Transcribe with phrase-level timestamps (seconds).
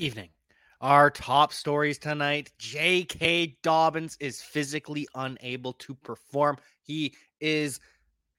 [0.00, 0.30] Evening.
[0.80, 3.58] Our top stories tonight J.K.
[3.62, 6.56] Dobbins is physically unable to perform.
[6.80, 7.80] He is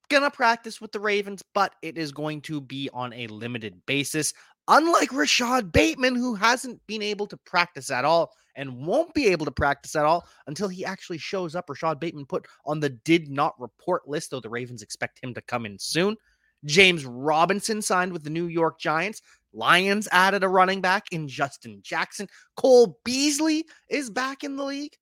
[0.10, 3.80] going to practice with the Ravens, but it is going to be on a limited
[3.86, 4.34] basis.
[4.70, 9.46] Unlike Rashod Bateman, who hasn't been able to practice at all and won't be able
[9.46, 11.70] to practice at all until he actually shows up.
[11.70, 15.42] Rashod Bateman put on the did not report list, though the Ravens expect him to
[15.42, 16.18] come in soon.
[16.66, 19.22] James Robinson signed with the New York Giants.
[19.54, 22.28] Lions added a running back in Justin Jackson.
[22.56, 24.96] Cole Beasley is back in the league.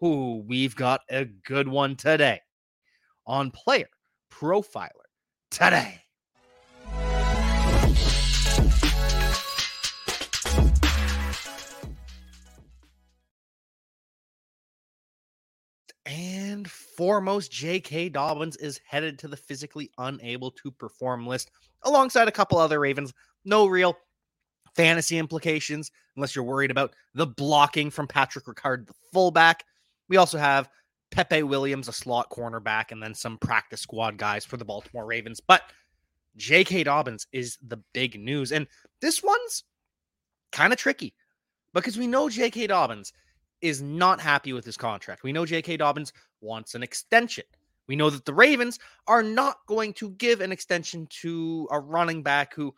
[0.00, 2.40] Who we've got a good one today
[3.26, 3.88] on Player
[4.30, 4.90] Profiler
[5.50, 6.02] today.
[16.96, 18.10] Foremost, J.K.
[18.10, 21.50] Dobbins is headed to the physically unable to perform list
[21.82, 23.12] alongside a couple other Ravens.
[23.44, 23.96] No real
[24.74, 29.64] fantasy implications unless you're worried about the blocking from Patrick Ricard, the fullback.
[30.08, 30.68] We also have
[31.10, 35.40] Pepe Williams, a slot cornerback, and then some practice squad guys for the Baltimore Ravens.
[35.40, 35.62] But
[36.36, 36.84] J.K.
[36.84, 38.52] Dobbins is the big news.
[38.52, 38.66] And
[39.00, 39.64] this one's
[40.52, 41.14] kind of tricky
[41.72, 42.66] because we know J.K.
[42.66, 43.12] Dobbins
[43.66, 45.22] is not happy with his contract.
[45.22, 45.76] We know J.K.
[45.76, 47.44] Dobbins wants an extension.
[47.88, 52.22] We know that the Ravens are not going to give an extension to a running
[52.22, 52.74] back who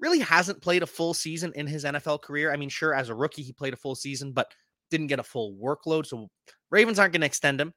[0.00, 2.52] really hasn't played a full season in his NFL career.
[2.52, 4.52] I mean, sure, as a rookie, he played a full season, but
[4.90, 6.06] didn't get a full workload.
[6.06, 6.28] So
[6.70, 7.72] Ravens aren't going to extend him.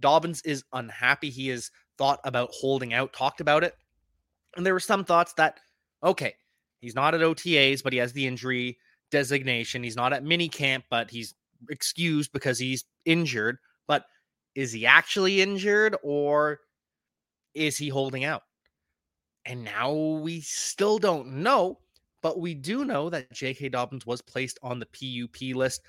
[0.00, 1.30] Dobbins is unhappy.
[1.30, 3.74] He has thought about holding out, talked about it.
[4.56, 5.60] And there were some thoughts that,
[6.02, 6.34] okay,
[6.80, 8.78] he's not at OTAs, but he has the injury
[9.10, 9.82] designation.
[9.82, 11.34] He's not at mini camp, but he's
[11.68, 13.58] excused because he's injured.
[13.86, 14.04] But
[14.54, 16.60] is he actually injured or
[17.54, 18.42] is he holding out?
[19.44, 21.78] And now we still don't know,
[22.22, 23.70] but we do know that J.K.
[23.70, 25.80] Dobbins was placed on the PUP list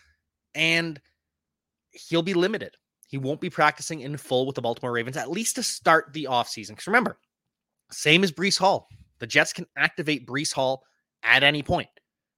[0.55, 0.99] and
[1.91, 2.75] he'll be limited.
[3.07, 6.27] He won't be practicing in full with the Baltimore Ravens, at least to start the
[6.29, 6.69] offseason.
[6.69, 7.17] Because remember,
[7.91, 8.87] same as Breece Hall,
[9.19, 10.83] the Jets can activate Breece Hall
[11.21, 11.89] at any point.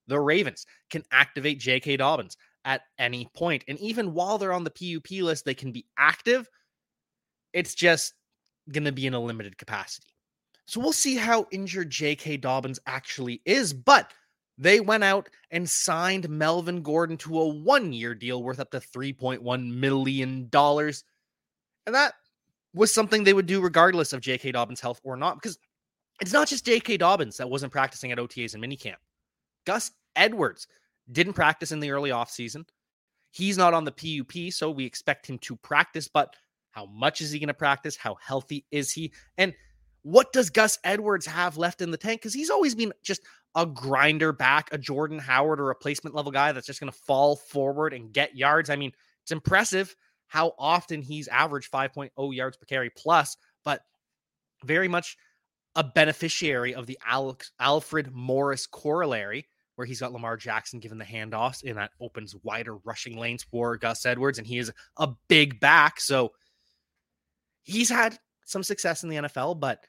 [0.08, 1.98] The Ravens can activate J.K.
[1.98, 3.64] Dobbins at any point.
[3.68, 6.50] And even while they're on the PUP list, they can be active.
[7.52, 8.14] It's just
[8.72, 10.08] going to be in a limited capacity.
[10.66, 12.38] So we'll see how injured J.K.
[12.38, 13.74] Dobbins actually is.
[13.74, 14.12] But
[14.58, 18.80] they went out and signed Melvin Gordon to a one year deal worth up to
[18.80, 20.50] $3.1 million.
[20.54, 22.14] And that
[22.74, 24.54] was something they would do regardless of J.K.
[24.54, 25.58] Dobbins' health or not, because
[26.22, 26.98] it's not just J.K.
[26.98, 28.96] Dobbins that wasn't practicing at OTAs and minicamp.
[29.66, 30.68] Gus Edwards
[31.12, 32.66] didn't practice in the early offseason.
[33.32, 36.36] He's not on the PUP, so we expect him to practice, but
[36.72, 37.96] how much is he going to practice?
[37.96, 39.12] How healthy is he?
[39.38, 39.54] And
[40.04, 42.22] what does Gus Edwards have left in the tank?
[42.22, 43.22] Because he's always been just
[43.56, 46.98] a grinder back, a Jordan Howard or a replacement level guy that's just going to
[46.98, 48.70] fall forward and get yards.
[48.70, 48.92] I mean,
[49.22, 49.96] it's impressive
[50.28, 53.82] how often he's averaged 5.0 yards per carry plus, but
[54.66, 55.16] very much
[55.76, 59.48] a beneficiary of the Alex, Alfred Morris corollary,
[59.84, 63.76] where he's got Lamar Jackson given the handoffs, and that opens wider rushing lanes for
[63.76, 66.00] Gus Edwards, and he is a big back.
[66.00, 66.32] So
[67.64, 69.84] he's had some success in the NFL, but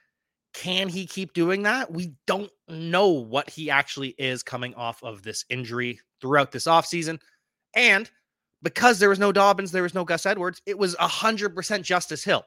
[0.53, 1.93] can he keep doing that?
[1.93, 7.21] We don't know what he actually is coming off of this injury throughout this offseason.
[7.77, 8.11] And
[8.65, 12.45] because there was no Dobbins, there was no Gus Edwards, it was 100% Justice Hill.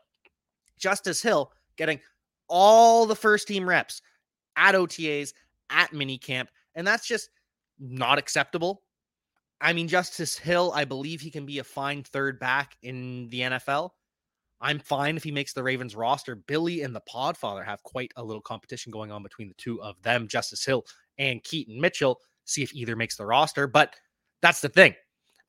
[0.78, 2.02] Justice Hill getting
[2.50, 4.02] all the first team reps
[4.58, 5.32] at OTAs,
[5.70, 6.48] at minicamp.
[6.76, 7.30] And that's just
[7.80, 8.84] not acceptable.
[9.60, 13.42] I mean, Justice Hill, I believe he can be a fine third back in the
[13.42, 13.92] NFL.
[14.60, 16.36] I'm fine if he makes the Ravens roster.
[16.36, 20.02] Billy and the Podfather have quite a little competition going on between the two of
[20.02, 20.86] them, Justice Hill
[21.18, 22.20] and Keaton Mitchell.
[22.46, 23.68] See if either makes the roster.
[23.68, 23.96] But
[24.42, 24.96] that's the thing.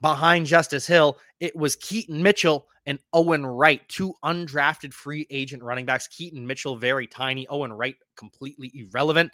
[0.01, 5.87] Behind Justice Hill, it was Keaton Mitchell and Owen Wright, two undrafted free agent running
[5.87, 6.09] backs.
[6.09, 7.47] Keaton Mitchell, very tiny.
[7.49, 9.33] Owen Wright, completely irrelevant.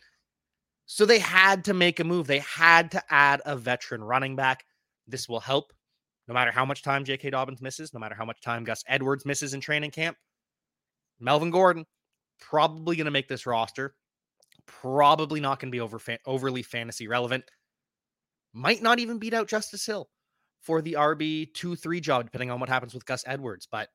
[0.87, 2.27] So they had to make a move.
[2.27, 4.65] They had to add a veteran running back.
[5.07, 5.73] This will help
[6.29, 7.31] no matter how much time J.K.
[7.31, 10.17] Dobbins misses, no matter how much time Gus Edwards misses in training camp,
[11.21, 11.85] Melvin Gordon
[12.41, 13.95] probably going to make this roster.
[14.67, 17.45] Probably not going to be over fa- overly fantasy relevant.
[18.55, 20.09] Might not even beat out Justice Hill
[20.61, 23.69] for the RB 2 3 job, depending on what happens with Gus Edwards.
[23.71, 23.89] But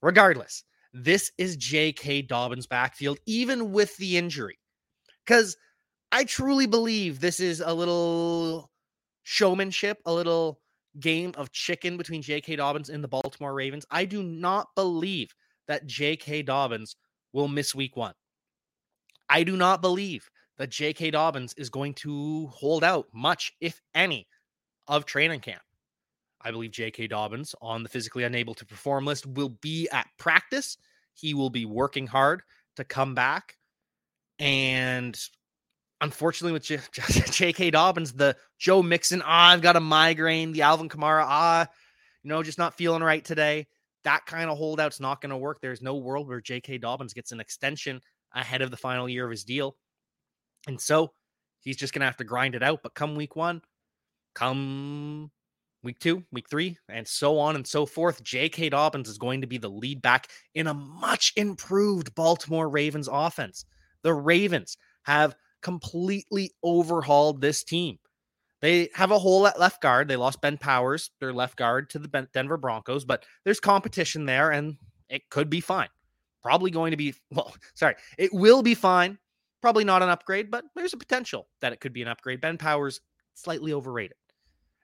[0.00, 2.22] regardless, this is J.K.
[2.22, 4.58] Dobbins' backfield, even with the injury.
[5.26, 5.56] Because
[6.12, 8.70] I truly believe this is a little
[9.22, 10.60] showmanship, a little
[11.00, 12.56] game of chicken between J.K.
[12.56, 13.86] Dobbins and the Baltimore Ravens.
[13.90, 15.34] I do not believe
[15.68, 16.42] that J.K.
[16.42, 16.96] Dobbins
[17.32, 18.12] will miss week one.
[19.30, 21.12] I do not believe that J.K.
[21.12, 24.28] Dobbins is going to hold out much, if any,
[24.86, 25.62] of training camp.
[26.42, 27.06] I believe J.K.
[27.06, 30.76] Dobbins on the physically unable to perform list will be at practice.
[31.14, 32.42] He will be working hard
[32.76, 33.56] to come back.
[34.38, 35.18] And
[36.02, 36.80] unfortunately, with J-
[37.30, 37.70] J.K.
[37.70, 41.66] Dobbins, the Joe Mixon, ah, I've got a migraine, the Alvin Kamara, ah,
[42.22, 43.66] you know, just not feeling right today.
[44.04, 45.60] That kind of holdout's not going to work.
[45.62, 46.78] There's no world where J.K.
[46.78, 48.00] Dobbins gets an extension
[48.34, 49.76] ahead of the final year of his deal.
[50.66, 51.12] And so
[51.60, 52.80] he's just going to have to grind it out.
[52.82, 53.62] But come week one,
[54.34, 55.30] come
[55.84, 58.70] week two, week three, and so on and so forth, J.K.
[58.70, 63.64] Dobbins is going to be the lead back in a much improved Baltimore Ravens offense.
[64.02, 67.98] The Ravens have completely overhauled this team.
[68.60, 70.06] They have a hole at left guard.
[70.06, 74.50] They lost Ben Powers, their left guard, to the Denver Broncos, but there's competition there
[74.50, 74.76] and
[75.08, 75.88] it could be fine.
[76.42, 79.18] Probably going to be, well, sorry, it will be fine.
[79.60, 82.40] Probably not an upgrade, but there's a potential that it could be an upgrade.
[82.40, 83.00] Ben Powers,
[83.34, 84.16] slightly overrated.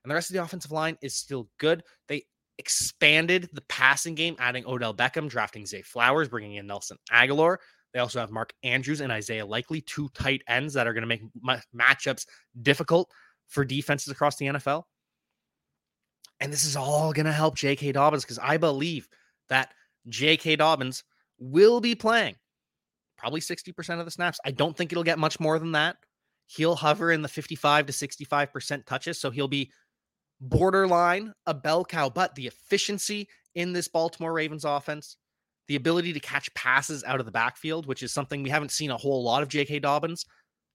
[0.05, 1.83] And the rest of the offensive line is still good.
[2.07, 2.25] They
[2.59, 7.59] expanded the passing game, adding Odell Beckham, drafting Zay Flowers, bringing in Nelson Agholor.
[7.93, 11.07] They also have Mark Andrews and Isaiah Likely, two tight ends that are going to
[11.07, 11.23] make
[11.75, 12.27] matchups
[12.61, 13.11] difficult
[13.47, 14.85] for defenses across the NFL.
[16.41, 17.93] And this is all going to help J.K.
[17.93, 19.09] Dobbins because I believe
[19.49, 19.73] that
[20.09, 20.57] J.K.
[20.57, 21.03] Dobbins
[21.39, 22.37] will be playing
[23.17, 24.39] probably 60% of the snaps.
[24.45, 25.97] I don't think it'll get much more than that.
[26.47, 29.21] He'll hover in the 55 to 65% touches.
[29.21, 29.71] So he'll be
[30.41, 35.17] borderline a bell cow, but the efficiency in this Baltimore Ravens offense,
[35.69, 38.91] the ability to catch passes out of the backfield, which is something we haven't seen
[38.91, 39.79] a whole lot of J.K.
[39.81, 40.25] Dobbins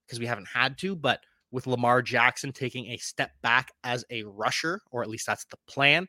[0.06, 1.20] because we haven't had to, but
[1.52, 5.58] with Lamar Jackson taking a step back as a rusher, or at least that's the
[5.68, 6.08] plan,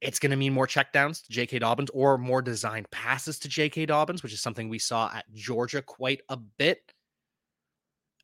[0.00, 1.60] it's going to mean more checkdowns to J.K.
[1.60, 3.86] Dobbins or more designed passes to J.K.
[3.86, 6.80] Dobbins, which is something we saw at Georgia quite a bit.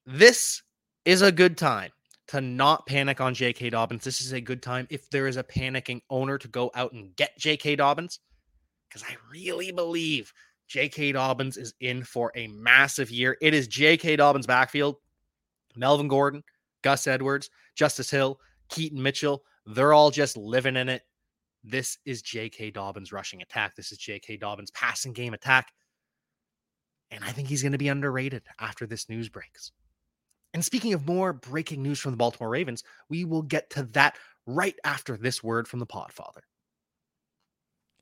[0.05, 0.62] This
[1.05, 1.91] is a good time
[2.29, 3.70] to not panic on J.K.
[3.70, 4.02] Dobbins.
[4.02, 7.14] This is a good time if there is a panicking owner to go out and
[7.14, 7.76] get J.K.
[7.76, 8.19] Dobbins
[8.88, 10.32] because I really believe
[10.69, 11.12] J.K.
[11.12, 13.37] Dobbins is in for a massive year.
[13.40, 14.17] It is J.K.
[14.17, 14.96] Dobbins' backfield.
[15.76, 16.43] Melvin Gordon,
[16.82, 21.02] Gus Edwards, Justice Hill, Keaton Mitchell, they're all just living in it.
[21.62, 22.70] This is J.K.
[22.70, 23.76] Dobbins' rushing attack.
[23.76, 24.38] This is J.K.
[24.38, 25.73] Dobbins' passing game attack.
[27.11, 29.73] And I think he's going to be underrated after this news breaks.
[30.55, 34.17] And speaking of more breaking news from the Baltimore Ravens, we will get to that
[34.46, 36.41] right after this word from the Podfather.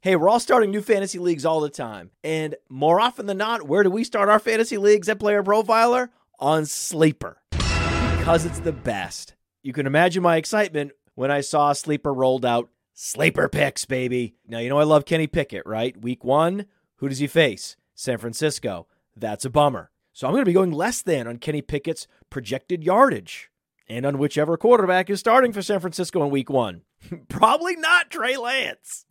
[0.07, 2.13] Hey, we're all starting new fantasy leagues all the time.
[2.23, 6.11] And more often than not, where do we start our fantasy leagues at Player Profiler?
[6.39, 7.43] On Sleeper.
[7.51, 9.35] Because it's the best.
[9.65, 14.37] You can imagine my excitement when I saw Sleeper rolled out Sleeper picks, baby.
[14.47, 16.01] Now, you know I love Kenny Pickett, right?
[16.01, 16.67] Week one,
[16.99, 17.77] who does he face?
[17.97, 18.87] San Francisco.
[19.17, 19.91] That's a bummer.
[20.13, 23.51] So I'm going to be going less than on Kenny Pickett's projected yardage
[23.89, 26.83] and on whichever quarterback is starting for San Francisco in week one.
[27.29, 29.06] Probably not Trey Lance.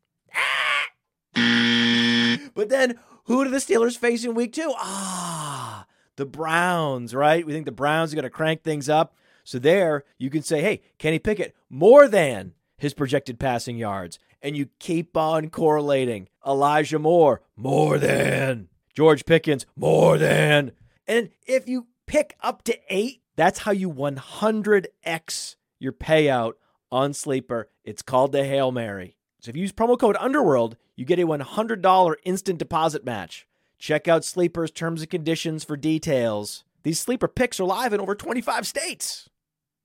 [2.53, 4.73] but then who do the Steelers face in week two?
[4.77, 5.85] Ah,
[6.15, 7.45] the Browns, right?
[7.45, 9.15] We think the Browns are going to crank things up.
[9.43, 14.19] So there you can say, hey, Kenny Pickett, more than his projected passing yards.
[14.41, 16.27] And you keep on correlating.
[16.45, 18.69] Elijah Moore, more than.
[18.93, 20.71] George Pickens, more than.
[21.07, 26.53] And if you pick up to eight, that's how you 100x your payout
[26.91, 27.69] on Sleeper.
[27.83, 29.17] It's called the Hail Mary.
[29.45, 33.45] So if you use promo code Underworld, you get a $100 instant deposit match.
[33.77, 36.63] Check out Sleeper's terms and conditions for details.
[36.81, 39.29] These Sleeper picks are live in over 25 states.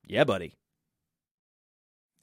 [0.06, 0.54] Yeah, buddy.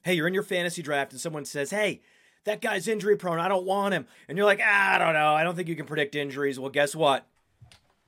[0.02, 2.00] Hey, you're in your fantasy draft and someone says, hey,
[2.42, 3.38] that guy's injury prone.
[3.38, 4.08] I don't want him.
[4.28, 5.34] And you're like, ah, I don't know.
[5.34, 6.58] I don't think you can predict injuries.
[6.58, 7.24] Well, guess what?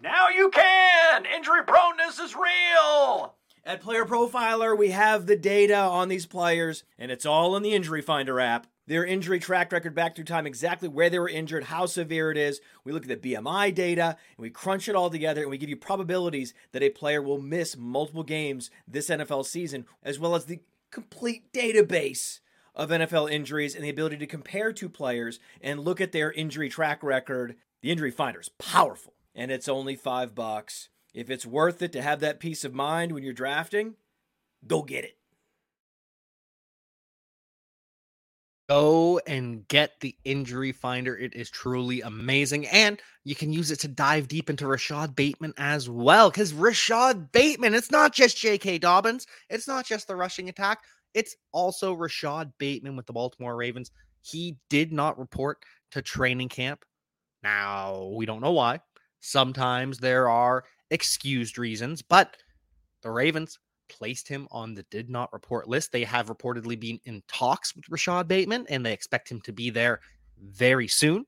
[0.02, 1.25] Now you can!
[1.37, 3.37] Injury proneness is real!
[3.64, 7.75] At Player Profiler, we have the data on these players, and it's all in the
[7.75, 8.66] Injury Finder app.
[8.90, 12.37] Their injury track record back through time, exactly where they were injured, how severe it
[12.37, 12.61] is.
[12.82, 15.68] We look at the BMI data, and we crunch it all together, and we give
[15.68, 20.47] you probabilities that a player will miss multiple games this NFL season, as well as
[20.47, 20.59] the
[20.90, 22.40] complete database
[22.75, 26.68] of NFL injuries and the ability to compare two players and look at their injury
[26.68, 27.54] track record.
[27.82, 30.88] The Injury Finder is powerful and it's only five bucks.
[31.14, 33.94] If it's worth it to have that peace of mind when you're drafting,
[34.66, 35.19] go get it.
[38.70, 41.18] Go and get the injury finder.
[41.18, 42.68] It is truly amazing.
[42.68, 46.30] And you can use it to dive deep into Rashod Bateman as well.
[46.30, 48.78] Because Rashod Bateman, it's not just J.K.
[48.78, 50.84] Dobbins, it's not just the rushing attack,
[51.14, 53.90] it's also Rashod Bateman with the Baltimore Ravens.
[54.22, 56.84] He did not report to training camp.
[57.42, 58.78] Now, we don't know why.
[59.18, 60.62] Sometimes there are
[60.92, 62.36] excused reasons, but
[63.02, 63.58] the Ravens
[63.90, 65.92] placed him on the did not report list.
[65.92, 69.70] They have reportedly been in talks with Rashod Bateman and they expect him to be
[69.70, 70.00] there
[70.42, 71.26] very soon,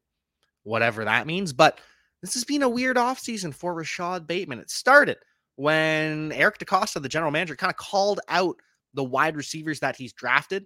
[0.62, 1.52] whatever that means.
[1.52, 1.78] But
[2.23, 4.61] this has been a weird offseason for Rashod Bateman.
[4.61, 5.19] It started
[5.57, 8.57] when Eric DeCosta, the general manager, kind of called out
[8.95, 10.64] the wide receivers that he's drafted.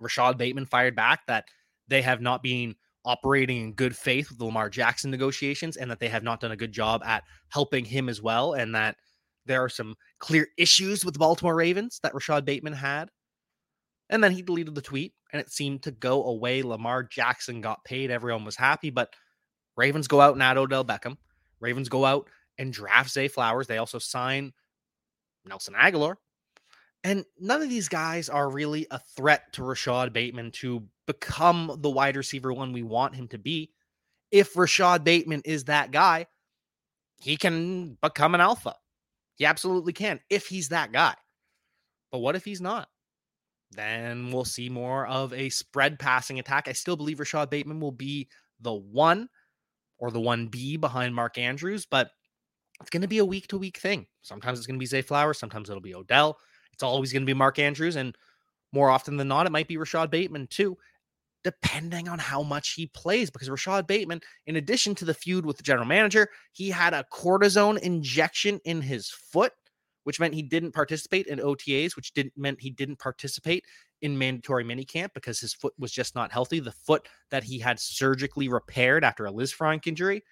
[0.00, 1.44] Rashod Bateman fired back that
[1.88, 6.00] they have not been operating in good faith with the Lamar Jackson negotiations and that
[6.00, 8.54] they have not done a good job at helping him as well.
[8.54, 8.96] And that
[9.46, 13.10] there are some clear issues with the Baltimore Ravens that Rashod Bateman had.
[14.10, 16.62] And then he deleted the tweet and it seemed to go away.
[16.62, 18.10] Lamar Jackson got paid.
[18.10, 19.12] Everyone was happy, but
[19.76, 21.16] Ravens go out and add Odell Beckham.
[21.60, 23.66] Ravens go out and draft Zay Flowers.
[23.66, 24.52] They also sign
[25.44, 26.16] Nelson Agholor.
[27.04, 31.90] And none of these guys are really a threat to Rashod Bateman to become the
[31.90, 33.70] wide receiver one we want him to be.
[34.32, 36.26] If Rashod Bateman is that guy,
[37.20, 38.74] he can become an alpha.
[39.36, 41.14] He absolutely can if he's that guy.
[42.10, 42.88] But what if he's not?
[43.72, 46.68] Then we'll see more of a spread passing attack.
[46.68, 48.28] I still believe Rashod Bateman will be
[48.60, 49.28] the one
[49.98, 52.10] or the 1B behind Mark Andrews, but
[52.80, 54.06] it's going to be a week to week thing.
[54.22, 56.38] Sometimes it's going to be Zay Flowers, sometimes it'll be Odell.
[56.72, 58.16] It's always going to be Mark Andrews, and
[58.72, 60.76] more often than not, it might be Rashod Bateman too,
[61.46, 63.30] depending on how much he plays.
[63.30, 67.04] Because Rashod Bateman, in addition to the feud with the general manager, he had a
[67.12, 69.52] cortisone injection in his foot,
[70.02, 73.64] which meant he didn't participate in OTAs, which didn't meant he didn't participate
[74.02, 76.58] in mandatory minicamp because his foot was just not healthy.
[76.58, 80.24] The foot that he had surgically repaired after a Liz Lisfranc injury.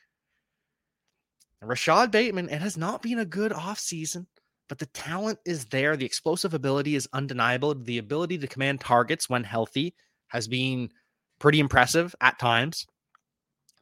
[1.62, 4.26] Rashod Bateman, it has not been a good offseason
[4.68, 5.94] but the talent is there.
[5.94, 7.74] The explosive ability is undeniable.
[7.74, 9.94] The ability to command targets when healthy
[10.28, 10.90] has been
[11.44, 12.86] pretty impressive at times.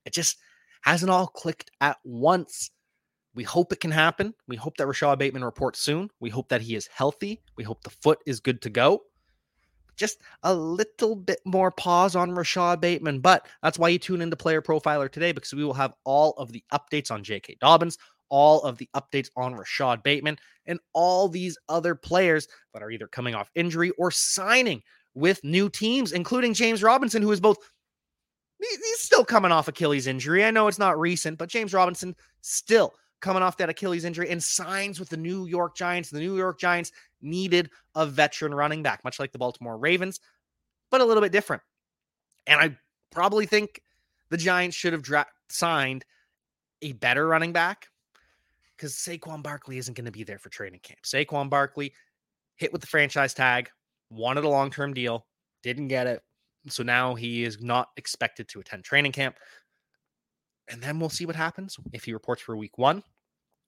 [0.05, 0.37] It just
[0.81, 2.73] hasn't all clicked at once.
[3.37, 4.35] We hope it can happen.
[4.49, 6.11] We hope that Rashod Bateman reports soon.
[6.19, 7.41] We hope that he is healthy.
[7.55, 9.03] We hope the foot is good to go.
[9.95, 13.21] Just a little bit more pause on Rashod Bateman.
[13.21, 16.51] But that's why you tune into Player Profiler today because we will have all of
[16.51, 17.59] the updates on J.K.
[17.61, 17.97] Dobbins,
[18.29, 23.07] all of the updates on Rashod Bateman and all these other players that are either
[23.07, 24.83] coming off injury or signing
[25.15, 27.59] with new teams, including James Robinson, who is both.
[28.59, 30.45] He's still coming off Achilles injury.
[30.45, 34.43] I know it's not recent, but James Robinson still coming off that Achilles injury and
[34.43, 36.11] signs with the New York Giants.
[36.11, 40.21] The New York Giants needed a veteran running back, much like the Baltimore Ravens,
[40.91, 41.63] but a little bit different.
[42.47, 42.77] And I
[43.11, 43.81] probably think
[44.31, 46.05] the Giants should have dra- signed
[46.83, 47.89] a better running back
[48.77, 51.01] because Saquon Barkley isn't going to be there for training camp.
[51.05, 51.93] Saquon Barkley
[52.57, 53.71] hit with the franchise tag,
[54.13, 55.27] wanted a long term deal,
[55.63, 56.23] didn't get it.
[56.69, 59.37] So now he is not expected to attend training camp.
[60.71, 63.03] And then we'll see what happens if he reports for week one.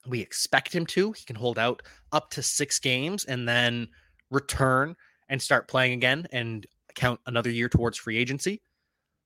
[0.06, 1.12] We expect him to.
[1.12, 1.82] He can hold out
[2.12, 3.88] up to six games and then
[4.30, 4.94] return
[5.28, 8.62] and start playing again and count another year towards free agency.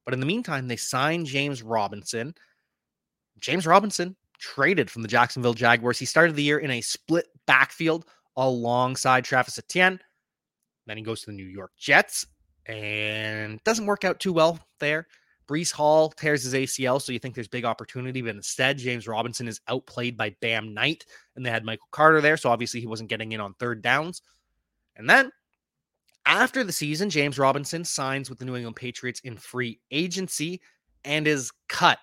[0.05, 2.35] But in the meantime, they signed James Robinson.
[3.41, 5.99] James Robinson traded from the Jacksonville Jaguars.
[5.99, 8.07] He started the year in a split backfield
[8.37, 10.01] alongside Travis Etienne.
[10.89, 12.27] Then he goes to the New York Jets
[12.67, 15.07] and doesn't work out too well there.
[15.49, 19.49] Breece Hall tears his ACL, so you think there's big opportunity, but instead, James Robinson
[19.49, 23.09] is outplayed by Bam Knight, and they had Michael Carter there, so obviously he wasn't
[23.09, 24.21] getting in on third downs.
[24.97, 25.31] And then
[26.27, 30.61] after the season, James Robinson signs with the New England Patriots in free agency
[31.05, 31.99] and is cut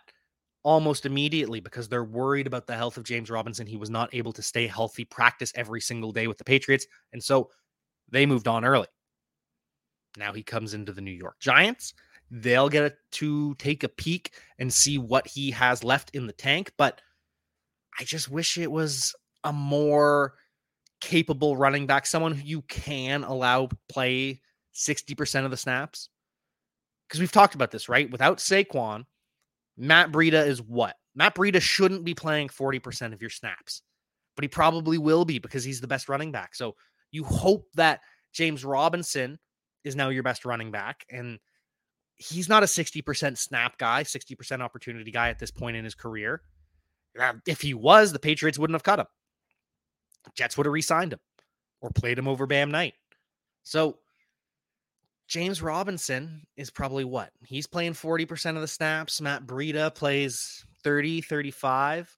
[0.63, 3.67] almost immediately because they're worried about the health of James Robinson.
[3.67, 6.87] He was not able to stay healthy, practice every single day with the Patriots.
[7.13, 7.51] And so
[8.09, 8.87] they moved on early.
[10.17, 11.93] Now he comes into the New York Giants.
[12.31, 16.71] They'll get to take a peek and see what he has left in the tank.
[16.77, 17.01] But
[17.99, 20.33] I just wish it was a more
[21.01, 24.41] capable running back, someone who you can allow play
[24.73, 26.09] 60% of the snaps.
[27.07, 28.09] Because we've talked about this, right?
[28.09, 29.05] Without Saquon,
[29.77, 30.95] Matt Breida is what?
[31.13, 33.83] Matt Breida shouldn't be playing 40% of your snaps,
[34.35, 36.55] but he probably will be because he's the best running back.
[36.55, 36.75] So
[37.15, 38.01] you hope that
[38.33, 39.39] James Robinson
[39.85, 41.05] is now your best running back.
[41.09, 41.39] And
[42.17, 46.41] he's not a 60% snap guy, 60% opportunity guy at this point in his career.
[47.47, 49.05] If he was, the Patriots wouldn't have cut him.
[50.35, 51.19] Jets would have re signed him
[51.81, 52.93] or played him over Bam Knight.
[53.63, 53.99] So
[55.27, 57.31] James Robinson is probably what?
[57.45, 59.21] He's playing 40% of the snaps.
[59.21, 62.17] Matt Breida plays 30, 35.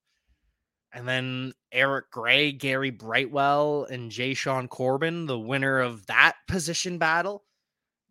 [0.93, 7.43] And then Eric Gray, Gary Brightwell, and Jashaun Corbin, the winner of that position battle,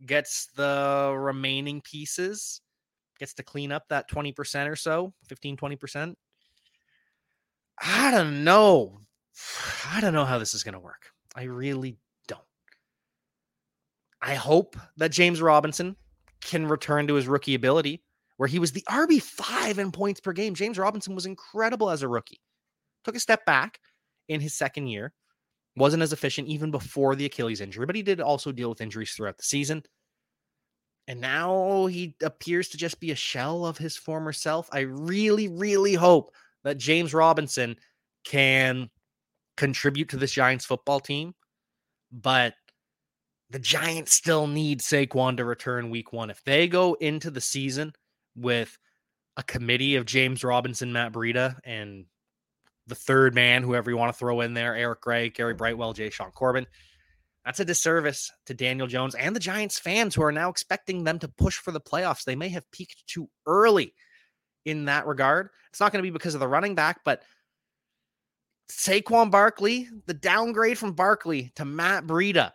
[0.07, 2.61] gets the remaining pieces,
[3.19, 6.15] gets to clean up that 20% or so, 15, 20%.
[7.83, 9.01] I don't know.
[9.93, 11.11] I don't know how this is going to work.
[11.35, 12.41] I really don't.
[14.23, 15.97] I hope that James Robinson
[16.41, 18.05] can return to his rookie ability
[18.37, 20.55] where he was the RB5 in points per game.
[20.55, 22.41] James Robinson was incredible as a rookie.
[23.07, 23.79] Took a step back
[24.29, 25.13] in his second year.
[25.77, 29.13] Wasn't as efficient even before the Achilles injury, but he did also deal with injuries
[29.13, 29.85] throughout the season.
[31.07, 34.69] And now he appears to just be a shell of his former self.
[34.73, 36.35] I really, really hope
[36.65, 37.77] that James Robinson
[38.25, 38.91] can
[39.57, 41.33] contribute to this Giants football team,
[42.11, 42.55] but
[43.51, 46.29] the Giants still need Saquon to return week one.
[46.29, 47.93] If they go into the season
[48.35, 48.77] with
[49.37, 52.07] a committee of James Robinson, Matt Breida, and
[52.87, 55.59] the third man, whoever you want to throw in there, Eric Gray, Gary mm.
[55.59, 56.67] Brightwell, Jashaun Corbin,
[57.45, 61.19] that's a disservice to Daniel Jones and the Giants fans who are now expecting them
[61.21, 62.25] to push for the playoffs.
[62.25, 63.95] They may have peaked too early
[64.65, 65.51] in that regard.
[65.71, 67.23] It's not going to be because of the running back, but
[68.69, 72.53] Saquon Barkley, the downgrade from Barkley to Matt Breida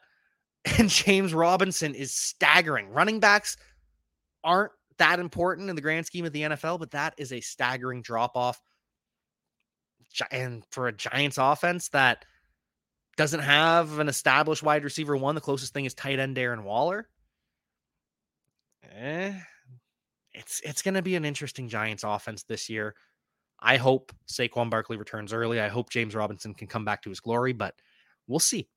[0.77, 2.89] and James Robinson is staggering.
[2.89, 3.55] Running backs
[4.43, 8.01] aren't that important in the grand scheme of the NFL, but that is a staggering
[8.01, 8.61] drop off.
[10.31, 12.25] And for a Giants offense that
[13.17, 17.07] doesn't have an established wide receiver one, the closest thing is tight end Darren Waller.
[18.95, 19.33] Eh,
[20.33, 22.95] it's it's going to be an interesting Giants offense this year.
[23.59, 25.61] I hope Saquon Barkley returns early.
[25.61, 27.75] I hope James Robinson can come back to his glory, but
[28.27, 28.67] we'll see.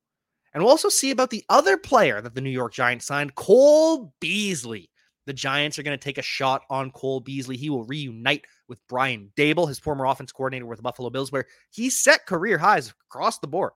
[0.53, 4.13] And we'll also see about the other player that the New York Giants signed, Cole
[4.19, 4.89] Beasley.
[5.25, 7.57] The Giants are going to take a shot on Cole Beasley.
[7.57, 11.45] He will reunite with Brian Daboll, his former offense coordinator with the Buffalo Bills, where
[11.69, 13.73] he set career highs across the board.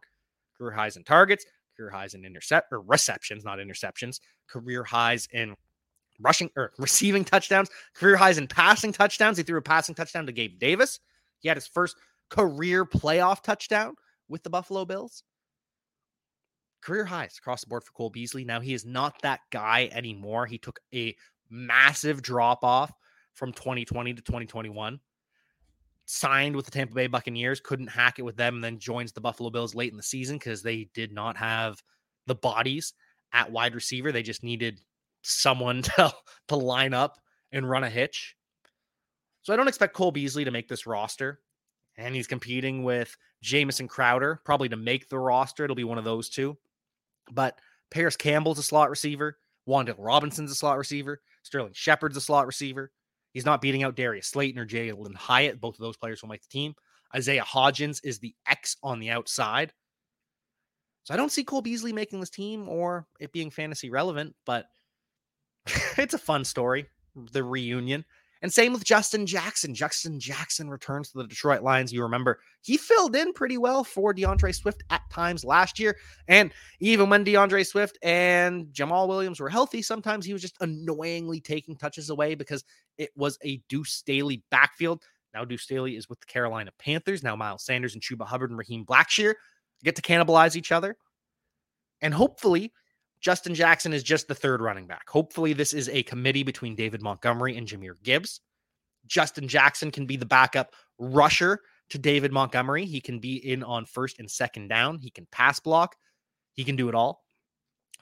[0.58, 1.46] Career highs in targets,
[1.78, 5.56] career highs in intercept or receptions, not interceptions, career highs in
[6.20, 9.38] rushing or receiving touchdowns, career highs in passing touchdowns.
[9.38, 11.00] He threw a passing touchdown to Gabe Davis.
[11.40, 11.96] He had his first
[12.30, 13.96] career playoff touchdown
[14.28, 15.24] with the Buffalo Bills.
[16.82, 18.46] Career highs across the board for Cole Beasley.
[18.46, 20.46] Now he is not that guy anymore.
[20.46, 21.16] He took a
[21.50, 22.92] massive drop off
[23.34, 25.00] from 2020 to 2021.
[26.06, 29.22] Signed with the Tampa Bay Buccaneers, couldn't hack it with them, and then joins the
[29.22, 31.82] Buffalo Bills late in the season because they did not have
[32.26, 32.94] the bodies
[33.32, 34.12] at wide receiver.
[34.12, 34.82] They just needed
[35.22, 36.12] someone to,
[36.48, 37.18] to line up
[37.52, 38.36] and run a hitch.
[39.42, 41.40] So I don't expect Cole Beasley to make this roster.
[41.98, 45.64] And he's competing with Jamison Crowder, probably to make the roster.
[45.64, 46.58] It'll be one of those two.
[47.32, 47.60] But
[47.92, 49.38] Parris Campbell's a slot receiver.
[49.68, 51.22] Wan'Dale Robinson's a slot receiver.
[51.44, 52.92] Sterling Shepard's a slot receiver.
[53.32, 55.62] He's not beating out Darius Slayton or Jalin Hyatt.
[55.62, 56.74] Both of those players will make the team.
[57.16, 59.74] Isaiah Hodgins is the X on the outside.
[61.04, 64.68] So I don't see Cole Beasley making this team or it being fantasy relevant, but
[65.98, 66.88] it's a fun story,
[67.32, 68.06] the reunion.
[68.42, 69.76] And same with Justin Jackson.
[69.76, 71.92] Justin Jackson returns to the Detroit Lions.
[71.92, 75.98] You remember he filled in pretty well for DeAndre Swift at times last year.
[76.28, 81.42] And even when DeAndre Swift and Jamaal Williams were healthy, sometimes he was just annoyingly
[81.42, 82.64] taking touches away because
[82.98, 85.04] it was a Deuce Staley backfield.
[85.34, 87.24] Now Deuce Staley is with the Carolina Panthers.
[87.24, 89.34] Now Miles Sanders and Chuba Hubbard and Raheem Blackshear
[89.84, 90.96] get to cannibalize each other.
[92.02, 92.72] And hopefully
[93.22, 95.10] Justin Jackson is just the third running back.
[95.10, 98.42] Hopefully, this is a committee between David Montgomery and Jahmyr Gibbs.
[99.06, 102.86] Justin Jackson can be the backup rusher to David Montgomery.
[102.86, 105.00] He can be in on first and second down.
[105.00, 105.96] He can pass block.
[106.54, 107.24] He can do it all.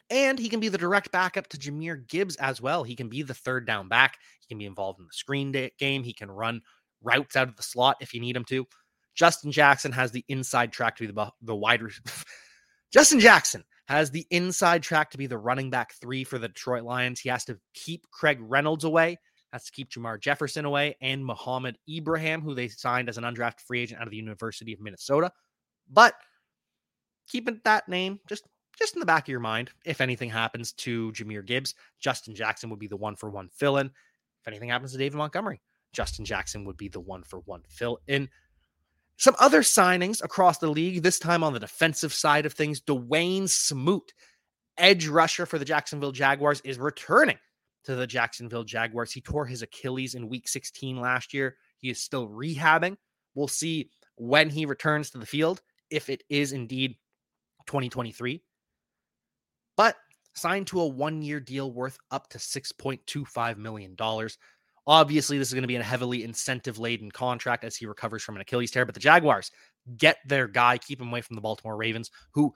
[0.10, 2.84] And he can be the direct backup to Jahmyr Gibbs as well.
[2.84, 4.18] He can be the third down back.
[4.40, 6.04] He can be involved in the screen game.
[6.04, 6.62] He can run
[7.02, 8.66] routes out of the slot if you need him to.
[9.16, 11.82] Justin Jackson has the inside track to be the, the wide.
[12.92, 16.84] Justin Jackson has the inside track to be the running back three for the Detroit
[16.84, 17.20] Lions.
[17.20, 19.18] He has to keep Craig Reynolds away,
[19.54, 23.62] has to keep Jermar Jefferson away, and Mohamed Ibrahim, who they signed as an undrafted
[23.62, 25.32] free agent out of the University of Minnesota.
[25.90, 26.16] But
[27.28, 28.44] keeping that name just
[28.78, 29.72] just in the back of your mind.
[29.86, 33.78] If anything happens to Jahmyr Gibbs, Justin Jackson would be the one for one fill
[33.78, 33.88] in.
[33.88, 35.62] If anything happens to David Montgomery,
[35.94, 38.30] Justin Jackson would be the one for one fill in.
[39.18, 42.82] Some other signings across the league, this time on the defensive side of things.
[42.82, 44.14] Dawuane Smoot,
[44.78, 47.38] edge rusher for the Jacksonville Jaguars, is returning
[47.86, 49.12] to the Jacksonville Jaguars.
[49.12, 51.58] He tore his Achilles in week 16 last year.
[51.80, 52.96] He is still rehabbing.
[53.34, 56.96] We'll see when he returns to the field, if it is indeed
[57.66, 58.44] 2023.
[59.76, 59.96] But
[60.36, 63.96] signed to a one year deal worth up to $6.25 million.
[64.88, 68.36] Obviously, this is going to be a heavily incentive laden contract as he recovers from
[68.36, 68.86] an Achilles tear.
[68.86, 69.52] But the Jaguars
[69.98, 72.54] get their guy, keep him away from the Baltimore Ravens, who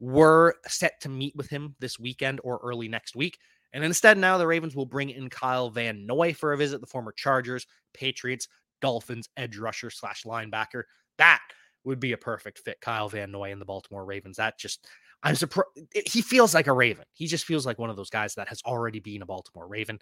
[0.00, 3.38] were set to meet with him this weekend or early next week.
[3.74, 6.86] And instead, now the Ravens will bring in Kyle Van Noy for a visit, the
[6.86, 8.48] former Chargers, Patriots,
[8.80, 10.84] Dolphins edge rusher slash linebacker.
[11.18, 11.40] That
[11.84, 12.80] would be a perfect fit.
[12.80, 14.38] Kyle Van Noy and the Baltimore Ravens.
[14.38, 14.86] That just
[15.22, 15.68] I'm surprised.
[16.06, 17.04] He feels like a Raven.
[17.12, 19.98] He just feels like one of those guys that has already been a Baltimore Raven.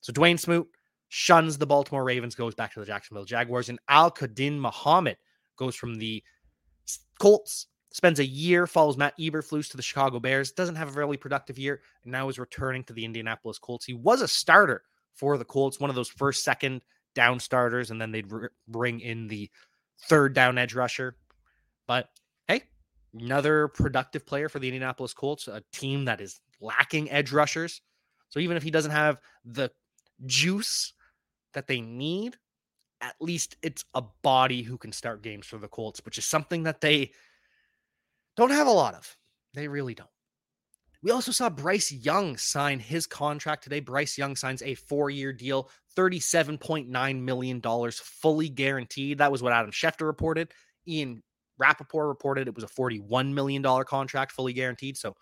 [0.00, 0.68] So Dawuane Smoot
[1.08, 5.16] shuns the Baltimore Ravens, goes back to the Jacksonville Jaguars, and Al-Quadin Muhammad
[5.56, 6.22] goes from the
[7.18, 11.16] Colts, spends a year, follows Matt Eberflus to the Chicago Bears, doesn't have a really
[11.16, 13.86] productive year, and now is returning to the Indianapolis Colts.
[13.86, 14.82] He was a starter
[15.14, 16.82] for the Colts, one of those first, second
[17.14, 19.50] down starters, and then they'd re- bring in the
[20.08, 21.16] third down edge rusher.
[21.86, 22.08] But
[22.48, 22.64] hey,
[23.14, 27.80] another productive player for the Indianapolis Colts, a team that is lacking edge rushers.
[28.28, 29.70] So even if he doesn't have the
[30.24, 30.92] juice
[31.54, 32.36] that they need,
[33.00, 36.62] at least it's a body who can start games for the Colts, which is something
[36.64, 37.12] that they
[38.36, 39.16] don't have a lot of.
[39.54, 40.10] They really don't.
[41.02, 43.80] We also saw Bryce Young sign his contract today.
[43.80, 49.18] Bryce Young signs a four year deal, $37.9 million, fully guaranteed.
[49.18, 50.52] That was what Adam Schefter reported.
[50.88, 51.22] Ian
[51.58, 54.96] Rapoport reported it was a $41 million contract, fully guaranteed.
[54.96, 55.14] So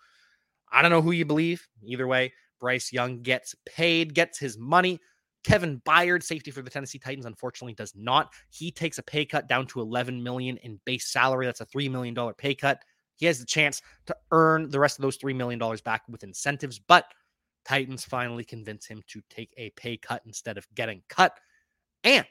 [0.71, 1.65] I don't know who you believe.
[1.85, 4.99] Either way, Bryce Young gets paid, gets his money.
[5.43, 8.33] Kevin Byard, safety for the Tennessee Titans, unfortunately does not.
[8.49, 11.45] He takes a pay cut down to 11 million in base salary.
[11.45, 12.79] That's a $3 million pay cut.
[13.15, 16.79] He has the chance to earn the rest of those $3 million back with incentives,
[16.79, 17.05] but
[17.63, 21.39] Titans finally convince him to take a pay cut instead of getting cut
[22.03, 22.25] and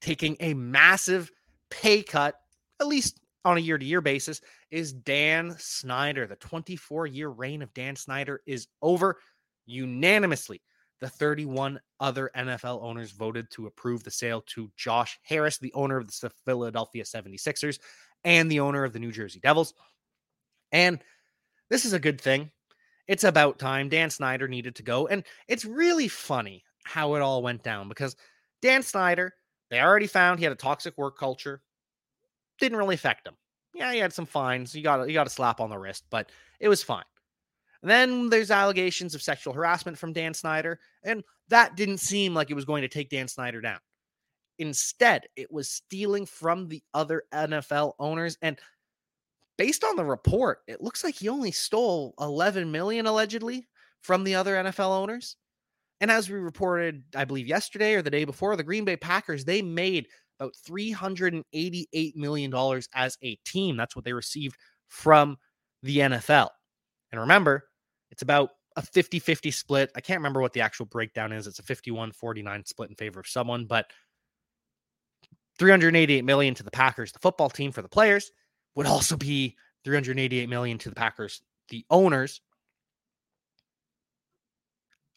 [0.00, 1.30] taking a massive
[1.70, 2.36] pay cut,
[2.80, 6.26] at least on a year to year basis, is Dan Snyder.
[6.26, 9.18] The 24 year reign of Dan Snyder is over
[9.66, 10.62] unanimously.
[11.00, 15.96] The 31 other NFL owners voted to approve the sale to Josh Harris, the owner
[15.96, 17.80] of the Philadelphia 76ers
[18.24, 19.74] and the owner of the New Jersey Devils.
[20.70, 21.00] And
[21.70, 22.50] this is a good thing.
[23.08, 23.88] It's about time.
[23.88, 25.08] Dan Snyder needed to go.
[25.08, 28.16] And it's really funny how it all went down because
[28.60, 29.34] Dan Snyder,
[29.70, 31.62] they already found he had a toxic work culture.
[32.58, 33.34] Didn't really affect him.
[33.74, 34.74] Yeah, he had some fines.
[34.74, 37.04] You got you got a slap on the wrist, but it was fine.
[37.82, 42.54] Then there's allegations of sexual harassment from Dan Snyder, and that didn't seem like it
[42.54, 43.80] was going to take Dan Snyder down.
[44.58, 48.38] Instead, it was stealing from the other NFL owners.
[48.42, 48.58] And
[49.56, 53.66] based on the report, it looks like he only stole 11 million allegedly
[54.02, 55.36] from the other NFL owners.
[56.00, 59.44] And as we reported, I believe yesterday or the day before, the Green Bay Packers,
[59.44, 60.06] they made
[60.38, 63.76] about $388 million as a team.
[63.76, 64.56] That's what they received
[64.88, 65.36] from
[65.82, 66.48] the NFL.
[67.10, 67.64] And remember,
[68.12, 69.90] it's about a 50 50 split.
[69.96, 71.46] I can't remember what the actual breakdown is.
[71.46, 73.86] It's a 51 49 split in favor of someone, but
[75.58, 78.30] 388 million to the Packers, the football team for the players,
[78.76, 82.40] would also be 388 million to the Packers, the owners.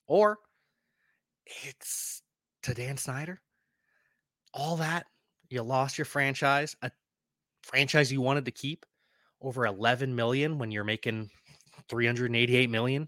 [0.08, 0.40] Or
[1.64, 2.22] it's
[2.64, 3.42] to Dan Snyder.
[4.54, 5.06] All that
[5.50, 6.92] you lost your franchise, a
[7.62, 8.86] franchise you wanted to keep
[9.42, 11.30] over 11 million when you're making
[11.90, 13.08] 388 million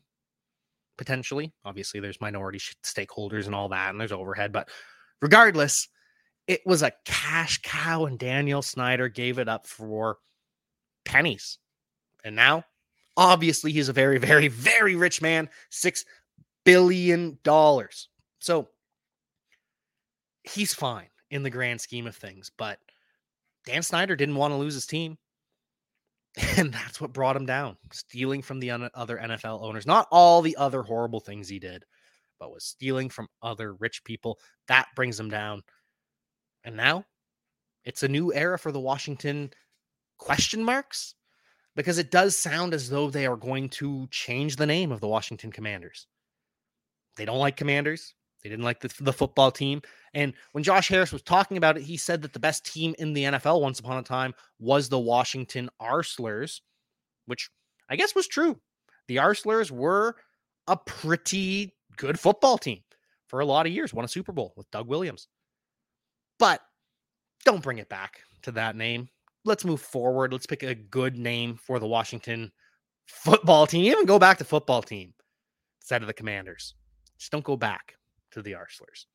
[0.98, 1.54] potentially.
[1.64, 4.70] Obviously, there's minority stakeholders and all that, and there's overhead, but
[5.22, 5.88] regardless,
[6.48, 10.18] it was a cash cow, and Daniel Snyder gave it up for
[11.06, 11.60] pennies.
[12.24, 12.64] And now,
[13.16, 16.06] obviously, he's a very, very, very rich man, $6
[16.64, 17.38] billion.
[18.40, 18.70] So
[20.44, 22.50] he's fine in the grand scheme of things.
[22.58, 22.80] But
[23.66, 25.18] Dan Snyder didn't want to lose his team.
[26.58, 29.88] And that's what brought him down, stealing from the other NFL owners.
[29.88, 31.84] Not all the other horrible things he did,
[32.40, 34.40] but was stealing from other rich people.
[34.68, 35.64] That brings him down.
[36.64, 37.06] And now
[37.86, 39.52] it's a new era for the Washington
[40.20, 41.16] question marks
[41.76, 45.08] because it does sound as though they are going to change the name of the
[45.08, 46.08] Washington Commanders.
[47.16, 48.14] They don't like commanders.
[48.44, 49.82] They didn't like the, the football team.
[50.14, 53.14] And when Josh Harris was talking about it, he said that the best team in
[53.14, 56.62] the NFL once upon a time was the Washington Arslers,
[57.26, 57.50] which
[57.90, 58.60] I guess was true.
[59.08, 60.16] The Arslers were
[60.68, 62.82] a pretty good football team
[63.28, 65.28] for a lot of years, won a Super Bowl with Doug Williams.
[66.40, 66.62] But
[67.44, 69.10] don't bring it back to that name
[69.48, 70.32] let's move forward.
[70.32, 72.52] Let's pick a good name for the Washington
[73.08, 73.86] football team.
[73.86, 75.14] Even go back to football team
[75.82, 76.76] instead of the Commanders.
[77.18, 77.96] Just don't go back
[78.38, 79.06] to the Arslers.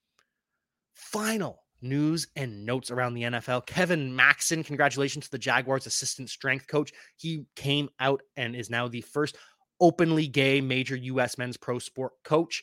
[0.94, 3.66] Final news and notes around the NFL.
[3.66, 6.92] Kevin Maxen, congratulations to the Jaguars assistant strength coach.
[7.16, 9.36] He came out and is now the first
[9.80, 11.38] openly gay major U.S.
[11.38, 12.62] men's pro sport coach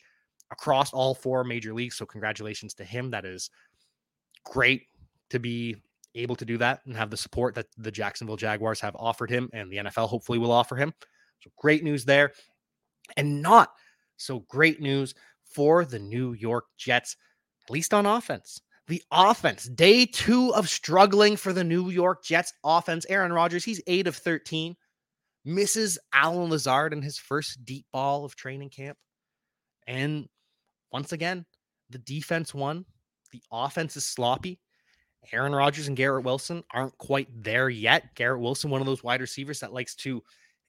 [0.50, 1.96] across all four major leagues.
[1.96, 3.10] So, congratulations to him.
[3.10, 3.50] That is
[4.44, 4.86] great
[5.30, 5.76] to be
[6.14, 9.48] able to do that and have the support that the Jacksonville Jaguars have offered him
[9.52, 10.92] and the NFL hopefully will offer him.
[11.40, 12.32] So great news there.
[13.16, 13.72] And not
[14.16, 15.14] so great news
[15.50, 17.16] for the New York Jets,
[17.64, 18.60] at least on offense.
[18.88, 23.06] The offense, day two of struggling for the New York Jets offense.
[23.08, 24.74] Aaron Rodgers, he's eight of 13,
[25.44, 28.98] misses Allen Lazard in his first deep ball of training camp.
[29.86, 30.28] And
[30.92, 31.46] once again,
[31.90, 32.84] the defense won.
[33.30, 34.58] The offense is sloppy.
[35.32, 38.14] Aaron Rodgers and Garrett Wilson aren't quite there yet.
[38.14, 40.22] Garrett Wilson, one of those wide receivers that likes to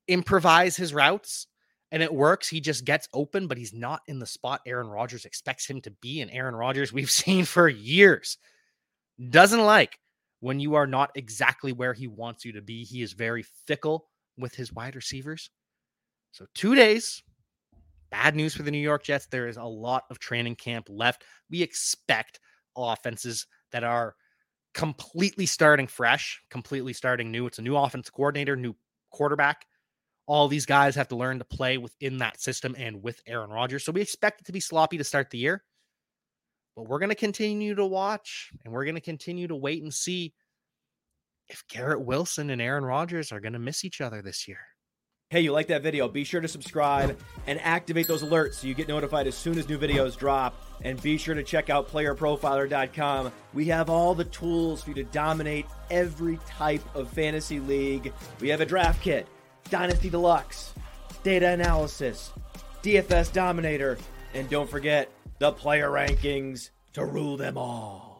[0.07, 1.47] improvise his routes
[1.91, 2.47] and it works.
[2.47, 5.91] He just gets open, but he's not in the spot Aaron Rodgers expects him to
[6.01, 6.21] be.
[6.21, 8.37] And Aaron Rodgers, we've seen for years,
[9.29, 9.99] doesn't like
[10.39, 12.83] when you are not exactly where he wants you to be.
[12.83, 15.49] He is very fickle with his wide receivers.
[16.31, 17.21] So, two days,
[18.09, 19.27] bad news for the New York Jets.
[19.27, 21.25] There is a lot of training camp left.
[21.49, 22.39] We expect
[22.77, 24.15] offenses that are
[24.73, 27.47] completely starting fresh, completely starting new.
[27.47, 28.75] It's a new offense coordinator, new
[29.11, 29.65] quarterback
[30.27, 33.83] all these guys have to learn to play within that system and with Aaron Rodgers.
[33.83, 35.63] So we expect it to be sloppy to start the year.
[36.75, 39.93] But we're going to continue to watch and we're going to continue to wait and
[39.93, 40.33] see
[41.49, 44.59] if Garrett Wilson and Aaron Rodgers are going to miss each other this year.
[45.29, 46.07] Hey, you like that video?
[46.09, 49.67] Be sure to subscribe and activate those alerts so you get notified as soon as
[49.67, 50.61] new videos drop.
[50.81, 53.31] And be sure to check out playerprofiler.com.
[53.53, 58.11] We have all the tools for you to dominate every type of fantasy league.
[58.41, 59.25] We have a draft kit
[59.71, 60.73] Dynasty Deluxe,
[61.23, 62.31] Data Analysis,
[62.83, 63.97] DFS Dominator,
[64.33, 68.10] and don't forget the player rankings to rule them all.